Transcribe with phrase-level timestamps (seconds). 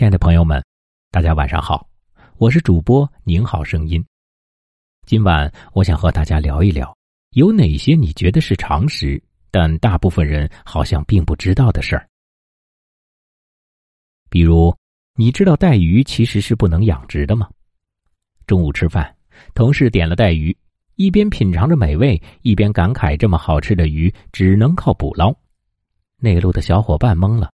[0.00, 0.64] 亲爱的朋友们，
[1.10, 1.86] 大家晚上好，
[2.38, 4.02] 我是主播宁好声音。
[5.04, 6.96] 今晚我想和大家聊一聊，
[7.32, 12.08] 有哪些你觉得是常识，但大部分人好像并不知道的事儿。
[14.30, 14.74] 比如，
[15.16, 17.46] 你知道带鱼其实是不能养殖的吗？
[18.46, 19.14] 中午吃饭，
[19.52, 20.56] 同事点了带鱼，
[20.94, 25.30] 一边品尝着美味，一边感慨这么好吃的鱼只能靠捕捞。
[26.16, 27.50] 内陆的小伙伴懵了。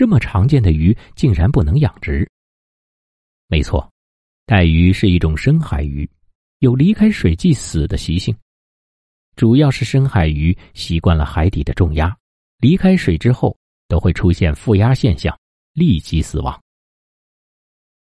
[0.00, 2.26] 这么常见的鱼竟然不能养殖？
[3.48, 3.86] 没错，
[4.46, 6.08] 带鱼是一种深海鱼，
[6.60, 8.34] 有离开水即死的习性。
[9.36, 12.16] 主要是深海鱼习惯了海底的重压，
[12.60, 13.54] 离开水之后
[13.88, 15.38] 都会出现负压现象，
[15.74, 16.58] 立即死亡。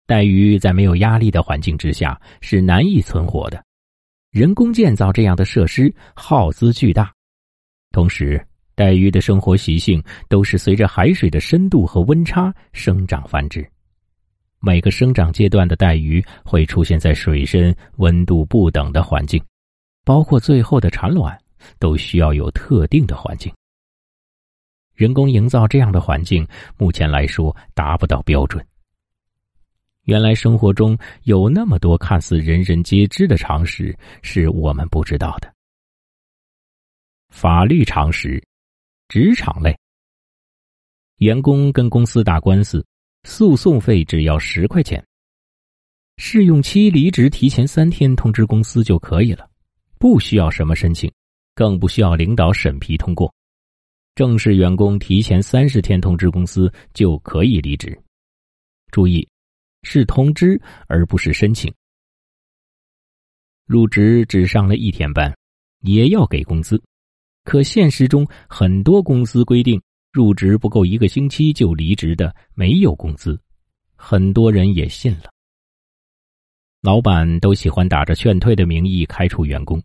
[0.06, 3.64] 带鱼在没有压力的环境之下是难以存活的，
[4.32, 7.14] 人工建造这样的设施耗资巨大，
[7.92, 8.44] 同时。
[8.76, 13.66] 带鱼的生活习性都是随着海水的深度和温差生长繁殖。
[14.60, 19.42] 每个生长阶段的带鱼会出现在水深、温度不等的环境，
[20.04, 21.36] 包括最后的产卵，
[21.78, 23.50] 都需要有特定的环境。
[24.94, 28.64] 人工营造这样的环境，目前来说达不到标准。
[30.04, 35.50] 原来生活中有那么多看似人人皆知的常识，是我们不知道的。
[37.30, 38.42] 法律常识。
[39.08, 39.78] 职场类，
[41.18, 42.84] 员工跟公司打官司，
[43.22, 45.04] 诉讼费只要十块钱。
[46.16, 49.48] 试用期离职提前三天通知公司就可以了，
[49.98, 51.10] 不需要什么申请，
[51.54, 53.32] 更不需要领导审批通过。
[54.16, 57.96] 正式员工提前三十天通知公司就可以离职。
[58.90, 59.26] 注意，
[59.84, 61.72] 是通知而不是申请。
[63.66, 65.32] 入职只上了一天班，
[65.82, 66.82] 也要给工资。
[67.46, 69.80] 可现实中，很多公司规定，
[70.12, 73.40] 入职不够一个星期就离职的没有工资，
[73.94, 75.30] 很多人也信了。
[76.82, 79.80] 老板都喜欢打着劝退的名义开除员工，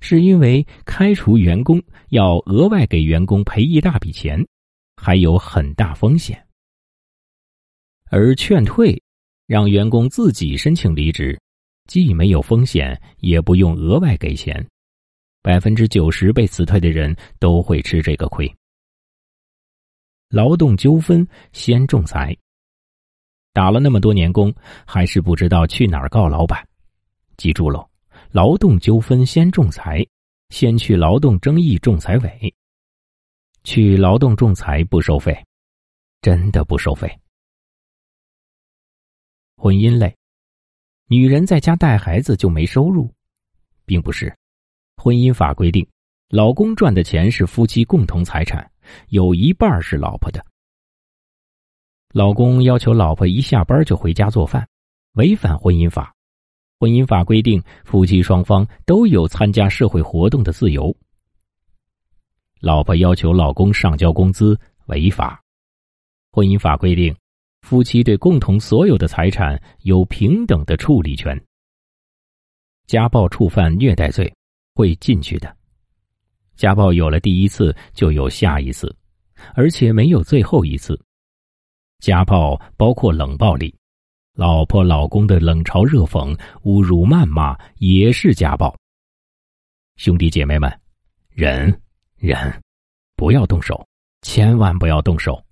[0.00, 4.46] 是因为开除员工要额外给员工赔一大笔钱，
[4.94, 6.46] 还有很大风险。
[8.10, 9.02] 而劝退，
[9.46, 11.40] 让员工自己申请离职，
[11.86, 14.62] 既没有风险，也不用额外给钱。
[15.48, 18.54] 百分之九十被辞退的人都会吃这个亏。
[20.28, 22.36] 劳动纠纷先仲裁，
[23.54, 24.54] 打了那么多年工，
[24.86, 26.62] 还是不知道去哪儿告老板。
[27.38, 27.88] 记住喽，
[28.30, 30.06] 劳动纠纷先仲裁，
[30.50, 32.54] 先去劳动争议仲裁委。
[33.64, 35.34] 去劳动仲裁不收费，
[36.20, 37.10] 真的不收费。
[39.56, 40.14] 婚姻类，
[41.06, 43.10] 女人在家带孩子就没收入，
[43.86, 44.37] 并不是。
[45.00, 45.86] 婚姻法规定，
[46.28, 48.68] 老公赚的钱是夫妻共同财产，
[49.10, 50.44] 有一半是老婆的。
[52.12, 54.68] 老公要求老婆一下班就回家做饭，
[55.12, 56.12] 违反婚姻法。
[56.80, 60.94] 婚姻法规定，夫妻双方都有参加社会活动的自由。
[62.60, 65.40] 老婆要求老公上交工资，违法。
[66.32, 67.14] 婚姻法规定，
[67.62, 71.40] 夫妻对共同所有的财产有平等的处理权。
[72.86, 74.32] 家暴触犯虐待罪。
[74.78, 75.56] 会进去的。
[76.54, 78.94] 家暴有了第一次，就有下一次，
[79.54, 80.96] 而且没有最后一次。
[81.98, 83.74] 家暴包括冷暴力，
[84.34, 88.72] 老婆老公的冷嘲热讽、侮辱谩骂也是家暴。
[89.96, 90.72] 兄弟姐妹们，
[91.28, 91.76] 忍
[92.16, 92.62] 忍，
[93.16, 93.84] 不要动手，
[94.22, 95.44] 千万不要动手，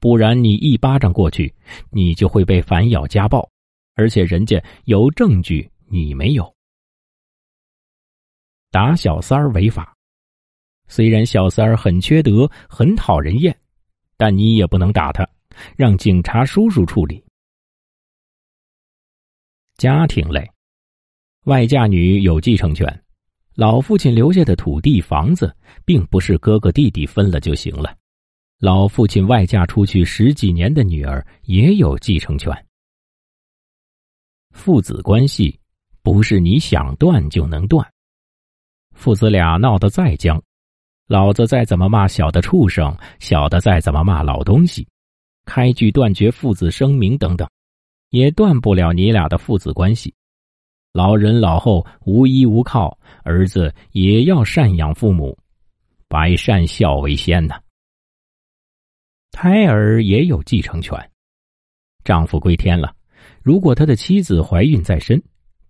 [0.00, 1.54] 不然你一巴掌过去，
[1.90, 3.46] 你就会被反咬家暴，
[3.94, 6.50] 而且人家有证据，你没有。
[8.70, 9.96] 打小三儿违法，
[10.86, 13.56] 虽然小三儿很缺德、很讨人厌，
[14.16, 15.28] 但你也不能打他，
[15.76, 17.24] 让警察叔叔处理。
[19.76, 20.48] 家庭类，
[21.46, 22.86] 外嫁女有继承权，
[23.54, 25.52] 老父亲留下的土地、房子，
[25.84, 27.96] 并不是哥哥弟弟分了就行了，
[28.60, 32.54] 老父亲外嫁出去十几年的女儿也有继承权。
[34.52, 35.58] 父子关系，
[36.02, 37.84] 不是你想断就能断。
[39.00, 40.38] 父子俩闹得再僵，
[41.06, 44.86] 老子再怎么骂小的畜生，小的再怎么骂老东西，
[45.46, 47.48] 开具断绝父子声明等等，
[48.10, 50.14] 也断不了你俩的父子关系。
[50.92, 55.34] 老人老后无依无靠，儿子也要赡养父母，
[56.06, 57.58] 百善孝为先呐。
[59.30, 61.10] 胎儿也有继承权，
[62.04, 62.94] 丈夫归天了，
[63.42, 65.18] 如果他的妻子怀孕在身，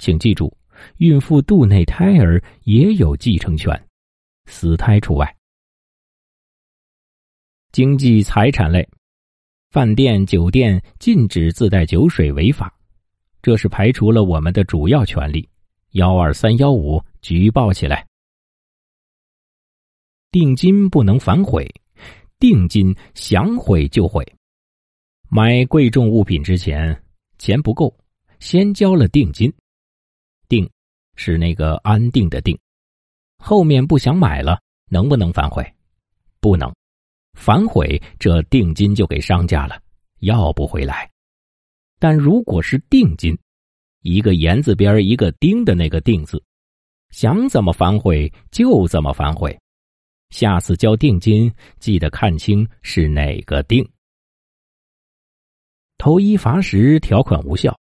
[0.00, 0.52] 请记住。
[0.98, 3.88] 孕妇肚内胎儿也有继承权，
[4.46, 5.36] 死胎除外。
[7.72, 8.88] 经济财产类，
[9.70, 12.72] 饭店、酒店禁止自带酒水违法，
[13.42, 15.48] 这是排除了我们的主要权利。
[15.92, 18.06] 幺二三幺五举报起来。
[20.30, 21.68] 定金不能反悔，
[22.38, 24.24] 定金想毁就毁。
[25.28, 27.00] 买贵重物品之前，
[27.38, 27.92] 钱不够，
[28.38, 29.52] 先交了定金。
[31.22, 32.58] 是那个安定的定，
[33.36, 34.58] 后面不想买了，
[34.88, 35.62] 能不能反悔？
[36.40, 36.74] 不能。
[37.34, 39.78] 反悔，这定金就给商家了，
[40.20, 41.10] 要不回来。
[41.98, 43.38] 但如果是定金，
[44.00, 46.42] 一个言字边一个丁的那个定字，
[47.10, 49.54] 想怎么反悔就怎么反悔。
[50.30, 53.86] 下次交定金，记得看清是哪个定。
[55.98, 57.78] 投一罚十条款无效，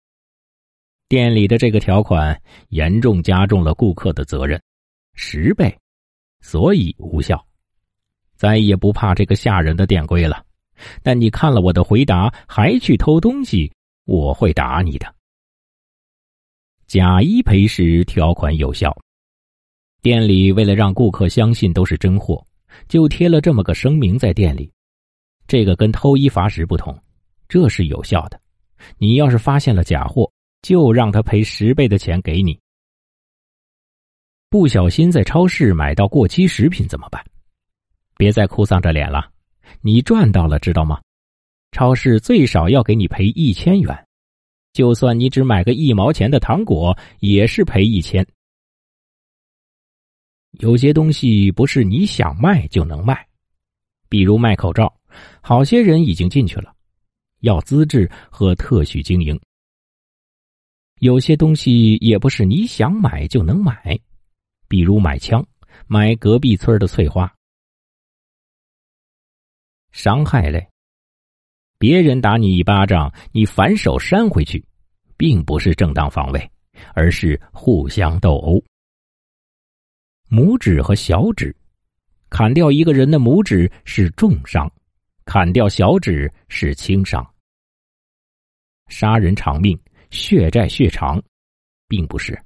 [1.10, 4.62] 店里的这个条款严重加重了顾客的责任，
[5.16, 5.76] 十倍，
[6.40, 7.44] 所以无效。
[8.36, 10.46] 再也不怕这个吓人的店规了，
[11.02, 13.74] 但你看了我的回答还去偷东西，
[14.06, 15.16] 我会打你的。
[16.86, 18.96] 假一赔十条款有效，
[20.04, 22.46] 店里为了让顾客相信都是真货，
[22.88, 24.72] 就贴了这么个声明在店里。
[25.48, 26.96] 这个跟偷一罚十不同，
[27.48, 28.40] 这是有效的。
[29.00, 32.60] 你要是发现了假货，就让他赔十倍的钱给你。
[34.50, 37.24] 不小心在超市买到过期食品怎么办？
[38.18, 39.32] 别再哭丧着脸了，
[39.82, 41.00] 你赚到了，知道吗？
[41.72, 44.08] 超市最少要给你赔一千元，
[44.74, 48.26] 就算你只买个一毛钱的糖果，也是赔一千。
[50.54, 53.28] 有些东西不是你想卖就能卖，
[54.10, 54.92] 比如卖口罩，
[55.42, 56.76] 好些人已经进去了，
[57.42, 59.40] 要资质和特许经营。
[61.00, 63.98] 有些东西也不是你想买就能买，
[64.68, 65.46] 比如买枪，
[65.88, 67.34] 买隔壁村的翠花。
[69.92, 70.68] 伤害类，
[71.78, 74.64] 别人打你一巴掌，你反手扇回去，
[75.16, 76.52] 并不是正当防卫，
[76.94, 78.62] 而是互相斗殴。
[80.30, 81.56] 拇指和小指，
[82.30, 84.70] 砍掉一个人的拇指是重伤，
[85.24, 87.26] 砍掉小指是轻伤。
[88.90, 89.80] 杀人偿命，
[90.10, 91.22] 血债血偿，
[91.88, 92.40] 并不是。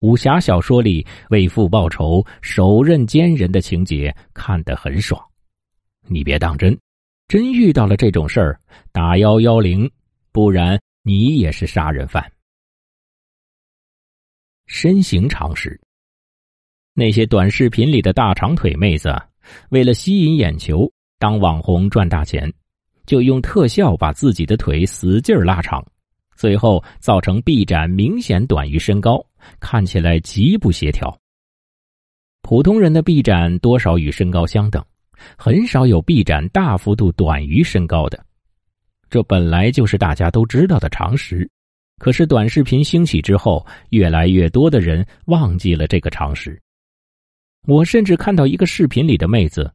[0.00, 5.20] 武侠小说里为父报仇、手刃奸人的情节看得很爽。
[6.06, 6.78] 你别当真，
[7.26, 8.60] 真遇到了这种事儿，
[8.92, 9.90] 打幺幺零，
[10.30, 12.30] 不然你也是杀人犯。
[14.66, 15.80] 身形常识，
[16.94, 19.14] 那些短视频里的大长腿妹子，
[19.70, 22.52] 为了吸引眼球、当网红赚大钱，
[23.04, 25.84] 就用特效把自己的腿使劲拉长，
[26.38, 29.22] 最后造成臂展明显短于身高，
[29.58, 31.14] 看起来极不协调。
[32.42, 34.82] 普通人的臂展多少与身高相等。
[35.36, 38.24] 很少有臂展大幅度短于身高的，
[39.10, 41.50] 这本来就是大家都知道的常识。
[41.98, 46.56] 可是短视频兴起之后，越来越多的人忘记了这个常识。
[47.66, 49.68] 我甚至看到一个视频里的妹子，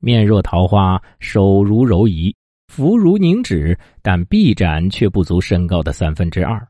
[0.00, 2.34] 面若桃花，手如柔夷，
[2.68, 6.66] 肤如凝脂，但臂展却不足身高的三分之二，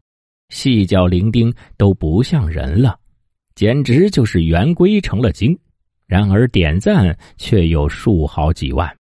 [0.49, 2.99] 细脚伶仃都不像人了，
[3.55, 5.59] 简直就是圆规成了精。
[6.07, 8.97] 然而点赞却有数好几万，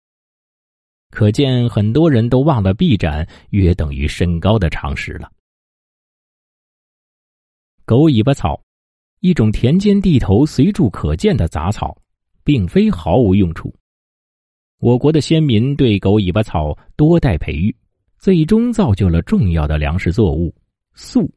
[1.11, 5.31] 可见很多人都忘了臂展约等于身高的常识了。
[7.85, 8.61] 狗尾巴草，
[9.21, 11.97] 一种田间地头随处可见的杂草，
[12.43, 13.73] 并非毫无用处。
[14.79, 17.75] 我国的先民对狗尾巴草多代培育，
[18.19, 20.55] 最终造就了重要的粮食作物
[20.95, 21.31] 粟，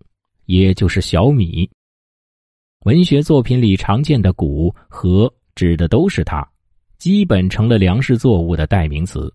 [0.46, 1.70] 也就是小米。
[2.86, 5.32] 文学作品里常见的谷和。
[5.56, 6.48] 指的都是它，
[6.98, 9.30] 基本成了粮食作物的代名词。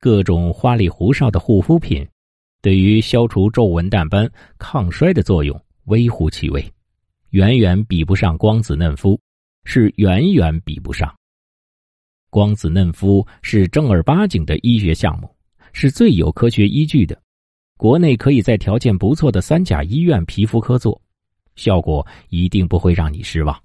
[0.00, 2.08] 各种花里胡哨的护肤品，
[2.62, 6.72] 对于消除皱纹、淡斑、抗衰的作用微乎其微，
[7.32, 9.20] 远远比不上光子嫩肤，
[9.64, 11.14] 是远远比不上。
[12.34, 15.32] 光子嫩肤是正儿八经的医学项目，
[15.72, 17.16] 是最有科学依据的。
[17.76, 21.00] 国内可以在条件不错的三甲医院皮肤科做，
[21.54, 23.56] 效果一定不会让你失望。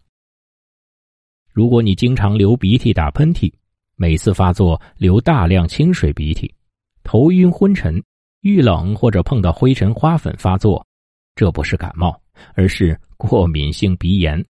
[1.51, 3.51] 如果你经常流鼻涕、打喷嚏，
[3.95, 6.53] 每次发作流大量清水鼻涕，
[7.01, 7.99] 头晕昏沉，
[8.41, 10.85] 遇冷或者碰到灰尘、花粉发作，
[11.33, 12.15] 这不是感冒，
[12.53, 14.45] 而是过敏性鼻炎。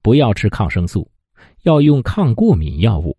[0.00, 1.10] 不要吃抗生素，
[1.66, 3.16] 要用抗过敏药物。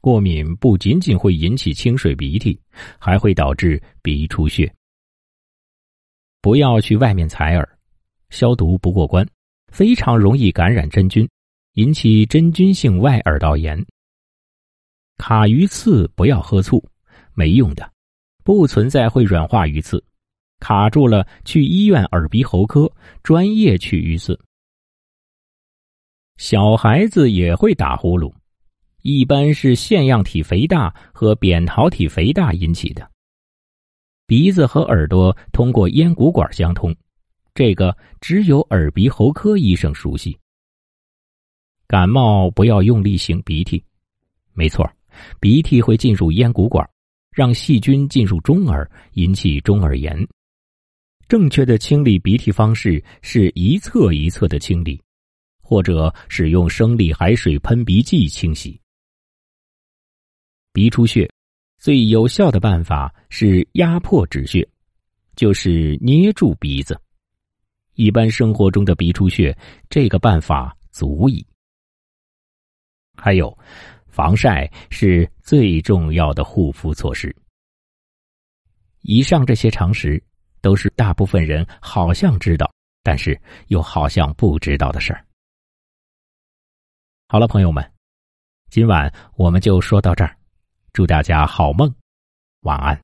[0.00, 2.58] 过敏不仅仅会引起清水鼻涕，
[2.98, 4.74] 还会导致鼻出血。
[6.40, 7.78] 不要去外面采耳，
[8.30, 9.26] 消毒不过关，
[9.68, 11.28] 非常容易感染真菌。
[11.74, 13.84] 引起真菌性外耳道炎。
[15.18, 16.82] 卡鱼刺不要喝醋，
[17.34, 17.92] 没用的，
[18.44, 20.02] 不存在会软化鱼刺。
[20.60, 22.90] 卡住了，去医院耳鼻喉科，
[23.22, 24.38] 专业去鱼刺。
[26.36, 28.32] 小孩子也会打呼噜，
[29.02, 33.08] 一般是腺样体肥大和扁桃体肥大引起的。
[34.26, 36.94] 鼻子和耳朵通过咽鼓管相通，
[37.54, 40.36] 这个只有耳鼻喉科医生熟悉。
[41.86, 43.84] 感冒不要用力擤鼻涕，
[44.54, 44.90] 没错，
[45.38, 46.88] 鼻涕会进入咽鼓管，
[47.30, 50.26] 让细菌进入中耳，引起中耳炎。
[51.28, 55.00] 正确的清理鼻涕方式是一侧一侧的清理，
[55.64, 58.78] 或者使用生理海水喷鼻剂清洗。
[60.72, 61.28] 鼻出血
[61.78, 64.68] 最有效的办法是压迫止血，
[65.34, 67.00] 就是捏住鼻子。
[67.94, 69.56] 一般生活中的鼻出血，
[69.88, 71.44] 这个办法足矣。
[73.16, 73.56] 还有，
[74.06, 77.34] 防晒是最重要的护肤措施。
[79.00, 80.22] 以上这些常识。
[80.64, 85.22] 都是大部分人好像知道，但是又好像不知道的事儿。
[87.34, 87.84] 好了，朋友们，
[88.70, 90.36] 今晚我们就说到这儿，
[90.92, 91.92] 祝大家好梦，
[92.60, 93.03] 晚安。